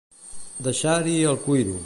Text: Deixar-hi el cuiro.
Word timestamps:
Deixar-hi 0.69 1.15
el 1.33 1.39
cuiro. 1.47 1.79